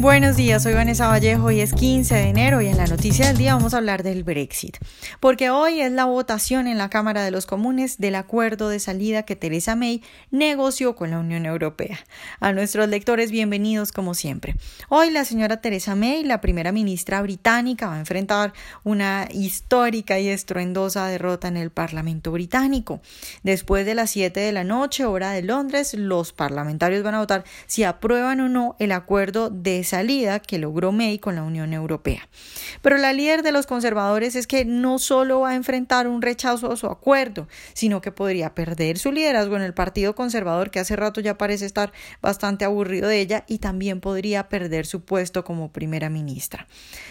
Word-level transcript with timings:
Buenos 0.00 0.36
días, 0.36 0.62
soy 0.62 0.74
Vanessa 0.74 1.08
Vallejo 1.08 1.50
y 1.50 1.60
es 1.60 1.74
15 1.74 2.14
de 2.14 2.28
enero 2.28 2.60
y 2.60 2.68
en 2.68 2.76
la 2.76 2.86
noticia 2.86 3.26
del 3.26 3.36
día 3.36 3.56
vamos 3.56 3.74
a 3.74 3.78
hablar 3.78 4.04
del 4.04 4.22
Brexit, 4.22 4.76
porque 5.18 5.50
hoy 5.50 5.80
es 5.80 5.90
la 5.90 6.04
votación 6.04 6.68
en 6.68 6.78
la 6.78 6.88
Cámara 6.88 7.24
de 7.24 7.32
los 7.32 7.46
Comunes 7.46 7.98
del 7.98 8.14
acuerdo 8.14 8.68
de 8.68 8.78
salida 8.78 9.24
que 9.24 9.34
Theresa 9.34 9.74
May 9.74 10.04
negoció 10.30 10.94
con 10.94 11.10
la 11.10 11.18
Unión 11.18 11.46
Europea. 11.46 11.98
A 12.38 12.52
nuestros 12.52 12.88
lectores, 12.88 13.32
bienvenidos 13.32 13.90
como 13.90 14.14
siempre. 14.14 14.54
Hoy 14.88 15.10
la 15.10 15.24
señora 15.24 15.60
Theresa 15.60 15.96
May, 15.96 16.22
la 16.22 16.40
primera 16.40 16.70
ministra 16.70 17.20
británica, 17.20 17.88
va 17.88 17.96
a 17.96 17.98
enfrentar 17.98 18.52
una 18.84 19.26
histórica 19.32 20.20
y 20.20 20.28
estruendosa 20.28 21.08
derrota 21.08 21.48
en 21.48 21.56
el 21.56 21.72
Parlamento 21.72 22.30
británico. 22.30 23.00
Después 23.42 23.84
de 23.84 23.96
las 23.96 24.10
7 24.10 24.38
de 24.38 24.52
la 24.52 24.62
noche, 24.62 25.06
hora 25.06 25.32
de 25.32 25.42
Londres, 25.42 25.94
los 25.94 26.32
parlamentarios 26.32 27.02
van 27.02 27.16
a 27.16 27.18
votar 27.18 27.42
si 27.66 27.82
aprueban 27.82 28.38
o 28.38 28.48
no 28.48 28.76
el 28.78 28.92
acuerdo 28.92 29.50
de 29.50 29.87
salida 29.88 30.40
que 30.40 30.58
logró 30.58 30.92
May 30.92 31.18
con 31.18 31.34
la 31.34 31.42
Unión 31.42 31.72
Europea. 31.72 32.28
Pero 32.82 32.98
la 32.98 33.12
líder 33.12 33.42
de 33.42 33.52
los 33.52 33.66
conservadores 33.66 34.36
es 34.36 34.46
que 34.46 34.64
no 34.64 34.98
solo 34.98 35.40
va 35.40 35.50
a 35.50 35.54
enfrentar 35.54 36.06
un 36.06 36.22
rechazo 36.22 36.70
a 36.70 36.76
su 36.76 36.86
acuerdo, 36.86 37.48
sino 37.72 38.00
que 38.00 38.12
podría 38.12 38.54
perder 38.54 38.98
su 38.98 39.10
liderazgo 39.12 39.56
en 39.56 39.62
el 39.62 39.74
Partido 39.74 40.14
Conservador, 40.14 40.70
que 40.70 40.80
hace 40.80 40.96
rato 40.96 41.20
ya 41.20 41.38
parece 41.38 41.66
estar 41.66 41.92
bastante 42.22 42.64
aburrido 42.64 43.08
de 43.08 43.20
ella, 43.20 43.44
y 43.48 43.58
también 43.58 44.00
podría 44.00 44.48
perder 44.48 44.86
su 44.86 45.02
puesto 45.02 45.44
como 45.44 45.72
primera 45.72 46.10
ministra. 46.10 46.66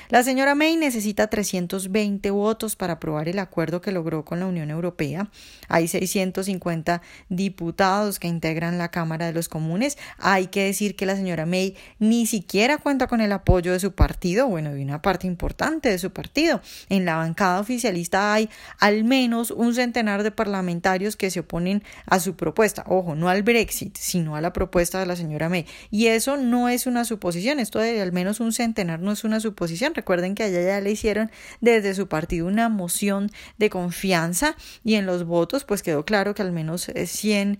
La 0.09 0.23
señora 0.23 0.55
May 0.55 0.77
necesita 0.77 1.27
320 1.27 2.31
votos 2.31 2.75
para 2.75 2.93
aprobar 2.93 3.27
el 3.27 3.39
acuerdo 3.39 3.81
que 3.81 3.91
logró 3.91 4.23
con 4.23 4.39
la 4.39 4.45
Unión 4.45 4.69
Europea. 4.69 5.29
Hay 5.67 5.87
650 5.87 7.01
diputados 7.29 8.19
que 8.19 8.27
integran 8.27 8.77
la 8.77 8.89
Cámara 8.89 9.25
de 9.25 9.33
los 9.33 9.49
Comunes. 9.49 9.97
Hay 10.17 10.47
que 10.47 10.63
decir 10.63 10.95
que 10.95 11.05
la 11.05 11.15
señora 11.15 11.45
May 11.45 11.75
ni 11.99 12.25
siquiera 12.25 12.66
cuenta 12.75 13.07
con 13.07 13.21
el 13.21 13.31
apoyo 13.31 13.71
de 13.71 13.79
su 13.79 13.93
partido, 13.93 14.47
bueno, 14.47 14.73
de 14.73 14.83
una 14.83 15.01
parte 15.01 15.27
importante 15.27 15.89
de 15.89 15.97
su 15.97 16.11
partido. 16.11 16.61
En 16.89 17.05
la 17.05 17.15
bancada 17.15 17.61
oficialista 17.61 18.33
hay 18.33 18.49
al 18.79 19.05
menos 19.05 19.51
un 19.51 19.73
centenar 19.73 20.23
de 20.23 20.31
parlamentarios 20.31 21.15
que 21.15 21.31
se 21.31 21.39
oponen 21.39 21.83
a 22.05 22.19
su 22.19 22.35
propuesta. 22.35 22.83
Ojo, 22.87 23.15
no 23.15 23.29
al 23.29 23.43
Brexit, 23.43 23.95
sino 23.95 24.35
a 24.35 24.41
la 24.41 24.51
propuesta 24.51 24.99
de 24.99 25.05
la 25.05 25.15
señora 25.15 25.47
May. 25.47 25.65
Y 25.89 26.07
eso 26.07 26.35
no 26.35 26.67
es 26.67 26.85
una 26.87 27.05
suposición, 27.05 27.59
esto 27.59 27.79
de 27.79 28.01
al 28.01 28.11
menos 28.11 28.41
un 28.41 28.51
centenar 28.51 28.99
no 28.99 29.13
es 29.13 29.23
una 29.23 29.39
suposición. 29.39 29.95
Recuerden 29.95 30.35
que 30.35 30.43
allá 30.43 30.61
ya 30.61 30.81
le 30.81 30.91
hicieron 30.91 31.31
desde 31.61 31.95
su 31.95 32.07
partido 32.07 32.47
una 32.47 32.67
moción 32.67 33.31
de 33.57 33.69
confianza 33.69 34.55
y 34.83 34.95
en 34.95 35.05
los 35.05 35.25
votos 35.25 35.63
pues 35.63 35.83
quedó 35.83 36.03
claro 36.03 36.33
que 36.33 36.41
al 36.41 36.51
menos 36.51 36.91
100 37.05 37.59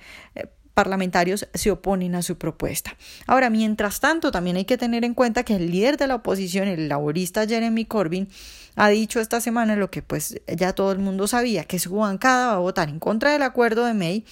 parlamentarios 0.77 1.47
se 1.55 1.71
oponen 1.71 2.13
a 2.13 2.21
su 2.21 2.37
propuesta. 2.37 2.95
Ahora, 3.25 3.49
mientras 3.49 3.99
tanto, 3.99 4.29
también 4.29 4.57
hay 4.57 4.65
que 4.65 4.77
tener 4.77 5.03
en 5.05 5.15
cuenta 5.15 5.41
que 5.41 5.55
el 5.55 5.71
líder 5.71 5.97
de 5.97 6.05
la 6.05 6.13
oposición, 6.13 6.67
el 6.67 6.87
laborista 6.87 7.47
Jeremy 7.47 7.85
Corbyn, 7.85 8.29
ha 8.75 8.87
dicho 8.89 9.19
esta 9.19 9.41
semana 9.41 9.75
lo 9.75 9.89
que 9.89 10.03
pues 10.03 10.39
ya 10.47 10.73
todo 10.73 10.91
el 10.91 10.99
mundo 10.99 11.25
sabía, 11.25 11.63
que 11.63 11.79
su 11.79 11.95
bancada 11.95 12.49
va 12.49 12.53
a 12.53 12.59
votar 12.59 12.89
en 12.89 12.99
contra 12.99 13.31
del 13.31 13.41
acuerdo 13.41 13.85
de 13.85 13.95
May 13.95 14.23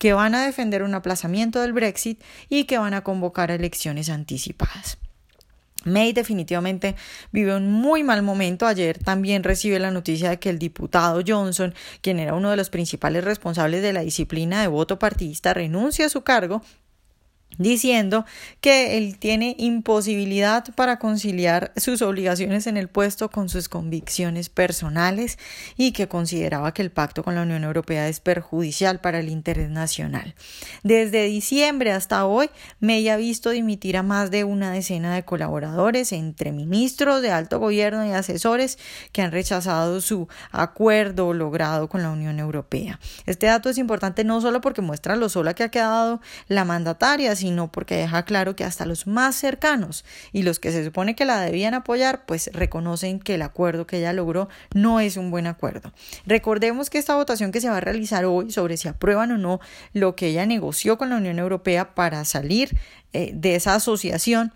que 0.00 0.12
van 0.12 0.34
a 0.34 0.44
defender 0.44 0.82
un 0.82 0.94
aplazamiento 0.94 1.60
del 1.60 1.72
Brexit 1.72 2.20
y 2.48 2.64
que 2.64 2.78
van 2.78 2.92
a 2.92 3.04
convocar 3.04 3.52
elecciones 3.52 4.10
anticipadas. 4.10 4.98
May 5.84 6.12
definitivamente 6.12 6.96
vive 7.32 7.56
un 7.56 7.70
muy 7.70 8.02
mal 8.02 8.22
momento. 8.22 8.66
Ayer 8.66 8.98
también 8.98 9.42
recibe 9.42 9.78
la 9.78 9.90
noticia 9.90 10.30
de 10.30 10.38
que 10.38 10.50
el 10.50 10.58
diputado 10.58 11.22
Johnson, 11.26 11.74
quien 12.00 12.18
era 12.18 12.34
uno 12.34 12.50
de 12.50 12.56
los 12.56 12.70
principales 12.70 13.24
responsables 13.24 13.82
de 13.82 13.92
la 13.92 14.00
disciplina 14.00 14.60
de 14.60 14.68
voto 14.68 14.98
partidista, 14.98 15.54
renuncia 15.54 16.06
a 16.06 16.08
su 16.08 16.22
cargo 16.22 16.62
diciendo 17.58 18.24
que 18.60 18.98
él 18.98 19.18
tiene 19.18 19.54
imposibilidad 19.58 20.64
para 20.74 20.98
conciliar 20.98 21.72
sus 21.76 22.02
obligaciones 22.02 22.66
en 22.66 22.76
el 22.76 22.88
puesto 22.88 23.30
con 23.30 23.48
sus 23.48 23.68
convicciones 23.68 24.48
personales 24.48 25.38
y 25.76 25.92
que 25.92 26.08
consideraba 26.08 26.74
que 26.74 26.82
el 26.82 26.90
pacto 26.90 27.22
con 27.22 27.34
la 27.34 27.42
Unión 27.42 27.64
Europea 27.64 28.08
es 28.08 28.20
perjudicial 28.20 29.00
para 29.00 29.18
el 29.18 29.28
interés 29.28 29.70
nacional. 29.70 30.34
Desde 30.82 31.24
diciembre 31.24 31.92
hasta 31.92 32.26
hoy, 32.26 32.50
May 32.80 33.08
ha 33.08 33.16
visto 33.16 33.50
dimitir 33.50 33.96
a 33.96 34.02
más 34.02 34.30
de 34.30 34.44
una 34.44 34.72
decena 34.72 35.14
de 35.14 35.24
colaboradores 35.24 36.12
entre 36.12 36.52
ministros 36.52 37.22
de 37.22 37.30
alto 37.30 37.58
gobierno 37.58 38.06
y 38.06 38.12
asesores 38.12 38.78
que 39.12 39.22
han 39.22 39.32
rechazado 39.32 40.00
su 40.00 40.28
acuerdo 40.52 41.32
logrado 41.32 41.88
con 41.88 42.02
la 42.02 42.10
Unión 42.10 42.38
Europea. 42.38 43.00
Este 43.26 43.46
dato 43.46 43.70
es 43.70 43.78
importante 43.78 44.24
no 44.24 44.40
solo 44.40 44.60
porque 44.60 44.82
muestra 44.82 45.16
lo 45.16 45.28
sola 45.28 45.54
que 45.54 45.64
ha 45.64 45.70
quedado 45.70 46.20
la 46.48 46.64
mandataria, 46.64 47.36
sino 47.44 47.70
porque 47.70 47.96
deja 47.96 48.22
claro 48.22 48.56
que 48.56 48.64
hasta 48.64 48.86
los 48.86 49.06
más 49.06 49.36
cercanos 49.36 50.06
y 50.32 50.44
los 50.44 50.58
que 50.58 50.72
se 50.72 50.82
supone 50.82 51.14
que 51.14 51.26
la 51.26 51.42
debían 51.42 51.74
apoyar, 51.74 52.24
pues 52.24 52.48
reconocen 52.54 53.20
que 53.20 53.34
el 53.34 53.42
acuerdo 53.42 53.86
que 53.86 53.98
ella 53.98 54.14
logró 54.14 54.48
no 54.72 54.98
es 54.98 55.18
un 55.18 55.30
buen 55.30 55.46
acuerdo. 55.46 55.92
Recordemos 56.24 56.88
que 56.88 56.96
esta 56.96 57.16
votación 57.16 57.52
que 57.52 57.60
se 57.60 57.68
va 57.68 57.76
a 57.76 57.80
realizar 57.80 58.24
hoy 58.24 58.50
sobre 58.50 58.78
si 58.78 58.88
aprueban 58.88 59.30
o 59.30 59.36
no 59.36 59.60
lo 59.92 60.16
que 60.16 60.28
ella 60.28 60.46
negoció 60.46 60.96
con 60.96 61.10
la 61.10 61.16
Unión 61.16 61.38
Europea 61.38 61.94
para 61.94 62.24
salir 62.24 62.78
eh, 63.14 63.30
de 63.32 63.54
esa 63.54 63.74
asociación, 63.74 64.52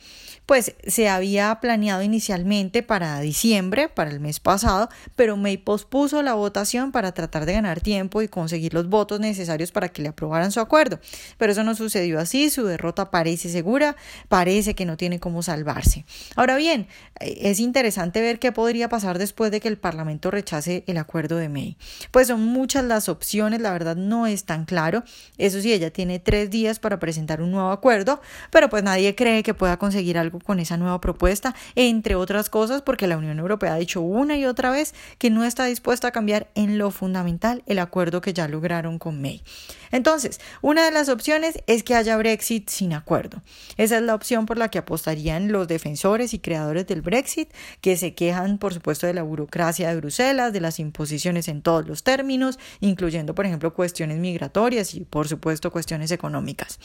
pues 0.48 0.74
se 0.86 1.10
había 1.10 1.54
planeado 1.60 2.02
inicialmente 2.02 2.82
para 2.82 3.20
diciembre, 3.20 3.90
para 3.90 4.10
el 4.10 4.18
mes 4.18 4.40
pasado, 4.40 4.88
pero 5.14 5.36
May 5.36 5.58
pospuso 5.58 6.22
la 6.22 6.32
votación 6.32 6.90
para 6.90 7.12
tratar 7.12 7.44
de 7.44 7.52
ganar 7.52 7.82
tiempo 7.82 8.22
y 8.22 8.28
conseguir 8.28 8.72
los 8.72 8.88
votos 8.88 9.20
necesarios 9.20 9.72
para 9.72 9.90
que 9.90 10.00
le 10.00 10.08
aprobaran 10.08 10.50
su 10.50 10.60
acuerdo. 10.60 11.00
Pero 11.36 11.52
eso 11.52 11.64
no 11.64 11.74
sucedió 11.74 12.18
así, 12.18 12.48
su 12.48 12.64
derrota 12.64 13.10
parece 13.10 13.50
segura, 13.50 13.94
parece 14.30 14.74
que 14.74 14.86
no 14.86 14.96
tiene 14.96 15.20
cómo 15.20 15.42
salvarse. 15.42 16.06
Ahora 16.34 16.56
bien, 16.56 16.88
eh, 17.20 17.40
es 17.42 17.60
interesante 17.60 18.22
ver 18.22 18.38
qué 18.38 18.50
podría 18.50 18.88
pasar 18.88 19.18
después 19.18 19.50
de 19.50 19.60
que 19.60 19.68
el 19.68 19.76
Parlamento 19.76 20.30
rechace 20.30 20.82
el 20.86 20.96
acuerdo 20.96 21.36
de 21.36 21.50
May. 21.50 21.76
Pues 22.10 22.28
son 22.28 22.42
muchas 22.42 22.84
las 22.84 23.10
opciones, 23.10 23.60
la 23.60 23.70
verdad 23.70 23.96
no 23.96 24.26
es 24.26 24.44
tan 24.44 24.64
claro. 24.64 25.04
Eso 25.36 25.60
sí, 25.60 25.74
ella 25.74 25.92
tiene 25.92 26.20
tres 26.20 26.48
días 26.48 26.78
para 26.78 26.98
presentar 26.98 27.42
un 27.42 27.50
nuevo 27.50 27.70
acuerdo, 27.70 28.22
pero 28.50 28.68
pues 28.68 28.82
nadie 28.82 29.14
cree 29.14 29.42
que 29.42 29.54
pueda 29.54 29.78
conseguir 29.78 30.18
algo 30.18 30.38
con 30.40 30.60
esa 30.60 30.76
nueva 30.76 31.00
propuesta, 31.00 31.54
entre 31.74 32.14
otras 32.14 32.50
cosas 32.50 32.82
porque 32.82 33.06
la 33.06 33.16
Unión 33.16 33.38
Europea 33.38 33.74
ha 33.74 33.78
dicho 33.78 34.00
una 34.00 34.36
y 34.36 34.44
otra 34.44 34.70
vez 34.70 34.94
que 35.18 35.30
no 35.30 35.44
está 35.44 35.64
dispuesta 35.64 36.08
a 36.08 36.12
cambiar 36.12 36.48
en 36.54 36.78
lo 36.78 36.90
fundamental 36.90 37.62
el 37.66 37.78
acuerdo 37.78 38.20
que 38.20 38.32
ya 38.32 38.48
lograron 38.48 38.98
con 38.98 39.20
May. 39.20 39.42
Entonces, 39.90 40.40
una 40.60 40.84
de 40.84 40.90
las 40.90 41.08
opciones 41.08 41.62
es 41.66 41.82
que 41.82 41.94
haya 41.94 42.16
Brexit 42.16 42.68
sin 42.68 42.92
acuerdo. 42.92 43.42
Esa 43.76 43.96
es 43.96 44.02
la 44.02 44.14
opción 44.14 44.46
por 44.46 44.58
la 44.58 44.68
que 44.68 44.78
apostarían 44.78 45.50
los 45.50 45.68
defensores 45.68 46.34
y 46.34 46.38
creadores 46.38 46.86
del 46.86 47.02
Brexit, 47.02 47.50
que 47.80 47.96
se 47.96 48.14
quejan, 48.14 48.58
por 48.58 48.74
supuesto, 48.74 49.06
de 49.06 49.14
la 49.14 49.22
burocracia 49.22 49.88
de 49.88 49.96
Bruselas, 49.96 50.52
de 50.52 50.60
las 50.60 50.78
imposiciones 50.78 51.48
en 51.48 51.62
todos 51.62 51.86
los 51.86 52.02
términos, 52.02 52.58
incluyendo, 52.80 53.34
por 53.34 53.46
ejemplo, 53.46 53.72
cuestiones 53.74 54.18
migratorias 54.18 54.94
y, 54.94 55.00
por 55.00 55.28
supuesto, 55.28 55.70
cuestiones 55.70 56.10
económicas. 56.10 56.78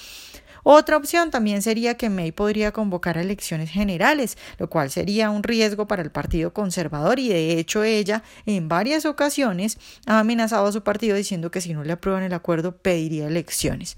Otra 0.63 0.97
opción 0.97 1.29
también 1.29 1.61
sería 1.61 1.95
que 1.95 2.09
May 2.09 2.31
podría 2.31 2.71
convocar 2.71 3.17
elecciones 3.17 3.69
generales, 3.69 4.37
lo 4.57 4.69
cual 4.69 4.89
sería 4.89 5.29
un 5.29 5.43
riesgo 5.43 5.87
para 5.87 6.01
el 6.01 6.11
Partido 6.11 6.53
Conservador 6.53 7.19
y 7.19 7.29
de 7.29 7.59
hecho 7.59 7.83
ella 7.83 8.23
en 8.45 8.69
varias 8.69 9.05
ocasiones 9.05 9.77
ha 10.05 10.19
amenazado 10.19 10.65
a 10.65 10.71
su 10.71 10.81
partido 10.81 11.17
diciendo 11.17 11.51
que 11.51 11.61
si 11.61 11.73
no 11.73 11.83
le 11.83 11.93
aprueban 11.93 12.23
el 12.23 12.33
acuerdo 12.33 12.77
pediría 12.77 13.27
elecciones. 13.27 13.97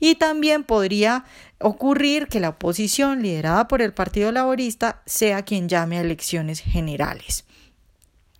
Y 0.00 0.16
también 0.16 0.64
podría 0.64 1.24
ocurrir 1.60 2.26
que 2.26 2.40
la 2.40 2.48
oposición 2.50 3.22
liderada 3.22 3.68
por 3.68 3.82
el 3.82 3.92
Partido 3.92 4.32
Laborista 4.32 5.02
sea 5.06 5.44
quien 5.44 5.68
llame 5.68 5.98
a 5.98 6.00
elecciones 6.00 6.60
generales. 6.60 7.44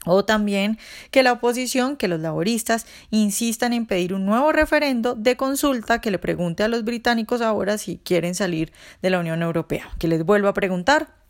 O 0.07 0.25
también 0.25 0.79
que 1.11 1.23
la 1.23 1.33
oposición, 1.33 1.97
que 1.97 2.09
los 2.09 2.21
laboristas 2.21 2.87
insistan 3.11 3.75
en 3.75 3.87
pedir 3.87 4.15
un 4.15 4.25
nuevo 4.25 4.51
referendo 4.51 5.15
de 5.15 5.37
consulta 5.37 6.01
que 6.01 6.11
le 6.11 6.19
pregunte 6.19 6.63
a 6.63 6.69
los 6.69 6.85
británicos 6.85 7.43
ahora 7.43 7.77
si 7.77 7.99
quieren 7.99 8.35
salir 8.35 8.73
de 9.03 9.11
la 9.11 9.21
Unión 9.21 9.43
Europea, 9.43 9.91
que 9.99 10.09
les 10.09 10.25
vuelva 10.25 10.51
a 10.51 10.55
preguntar 10.55 11.21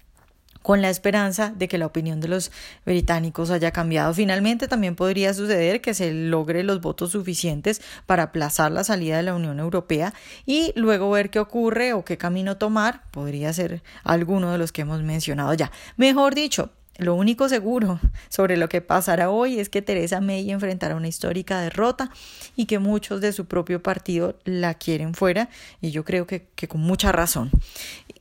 con 0.63 0.83
la 0.83 0.91
esperanza 0.91 1.53
de 1.57 1.69
que 1.69 1.79
la 1.79 1.87
opinión 1.87 2.21
de 2.21 2.29
los 2.29 2.53
británicos 2.85 3.51
haya 3.51 3.71
cambiado. 3.71 4.13
Finalmente, 4.15 4.69
también 4.69 4.95
podría 4.95 5.33
suceder 5.35 5.81
que 5.81 5.95
se 5.95 6.13
logre 6.13 6.63
los 6.63 6.81
votos 6.81 7.13
suficientes 7.13 7.81
para 8.07 8.25
aplazar 8.25 8.71
la 8.71 8.85
salida 8.85 9.17
de 9.17 9.23
la 9.23 9.35
Unión 9.35 9.59
Europea 9.59 10.13
y 10.47 10.73
luego 10.77 11.11
ver 11.11 11.31
qué 11.31 11.39
ocurre 11.39 11.93
o 11.93 12.05
qué 12.05 12.19
camino 12.19 12.57
tomar. 12.59 13.03
Podría 13.11 13.53
ser 13.53 13.83
alguno 14.05 14.53
de 14.53 14.59
los 14.59 14.73
que 14.73 14.83
hemos 14.83 15.03
mencionado 15.03 15.55
ya. 15.55 15.73
Mejor 15.97 16.35
dicho, 16.35 16.71
lo 17.01 17.15
único 17.15 17.49
seguro 17.49 17.99
sobre 18.29 18.57
lo 18.57 18.69
que 18.69 18.81
pasará 18.81 19.31
hoy 19.31 19.59
es 19.59 19.69
que 19.69 19.83
Teresa 19.83 20.21
May 20.21 20.51
enfrentará 20.51 20.97
una 20.97 21.09
histórica 21.09 21.61
derrota 21.61 22.11
y 22.57 22.67
que 22.67 22.79
muchos 22.79 23.21
de 23.21 23.33
su 23.33 23.47
propio 23.47 23.83
partido 23.83 24.39
la 24.45 24.75
quieren 24.75 25.15
fuera 25.15 25.49
y 25.81 25.91
yo 25.91 26.05
creo 26.05 26.27
que, 26.27 26.47
que 26.55 26.69
con 26.69 26.81
mucha 26.81 27.13
razón. 27.13 27.51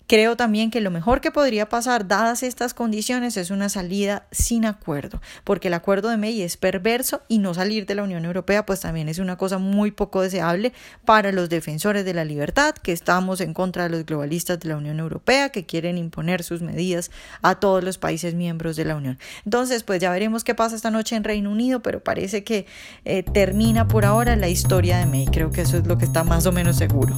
Creo 0.10 0.36
también 0.36 0.72
que 0.72 0.82
lo 0.82 0.90
mejor 0.90 1.22
que 1.22 1.30
podría 1.30 1.70
pasar, 1.70 2.08
dadas 2.08 2.42
estas 2.42 2.74
condiciones, 2.74 3.38
es 3.38 3.52
una 3.52 3.70
salida 3.70 4.26
sin 4.32 4.66
acuerdo, 4.66 5.22
porque 5.44 5.68
el 5.68 5.76
acuerdo 5.76 6.10
de 6.10 6.18
May 6.18 6.42
es 6.42 6.58
perverso 6.58 7.22
y 7.28 7.38
no 7.38 7.54
salir 7.54 7.86
de 7.86 7.94
la 7.94 8.02
Unión 8.02 8.26
Europea 8.26 8.66
pues 8.66 8.80
también 8.80 9.08
es 9.08 9.20
una 9.20 9.38
cosa 9.38 9.60
muy 9.60 9.92
poco 9.92 10.24
deseable 10.24 10.74
para 11.06 11.32
los 11.32 11.48
defensores 11.48 12.06
de 12.06 12.16
la 12.16 12.26
libertad, 12.26 12.74
que 12.74 12.92
estamos 12.92 13.40
en 13.40 13.54
contra 13.54 13.84
de 13.84 13.90
los 13.92 14.04
globalistas 14.04 14.60
de 14.60 14.70
la 14.70 14.78
Unión 14.78 14.98
Europea, 15.00 15.50
que 15.50 15.68
quieren 15.68 16.00
imponer 16.00 16.42
sus 16.42 16.64
medidas 16.64 17.12
a 17.44 17.60
todos 17.60 17.84
los 17.84 18.00
países 18.00 18.34
miembros 18.34 18.76
de 18.78 18.86
la 18.86 18.96
Unión. 18.96 19.20
Entonces, 19.46 19.84
pues 19.84 20.02
ya 20.02 20.10
veremos 20.10 20.44
qué 20.44 20.56
pasa 20.56 20.76
esta 20.76 20.90
noche 20.90 21.18
en 21.18 21.24
Reino 21.24 21.52
Unido, 21.52 21.84
pero 21.84 22.04
parece 22.04 22.44
que 22.44 22.66
eh, 23.06 23.22
termina 23.22 23.88
por 23.88 24.06
ahora 24.06 24.36
la 24.36 24.50
historia 24.50 24.98
de 24.98 25.06
May. 25.06 25.28
Creo 25.28 25.52
que 25.52 25.62
eso 25.62 25.78
es 25.78 25.86
lo 25.86 26.00
que 26.00 26.06
está 26.06 26.24
más 26.24 26.48
o 26.48 26.52
menos 26.52 26.78
seguro. 26.78 27.16